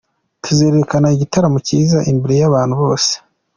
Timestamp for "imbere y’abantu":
2.11-2.73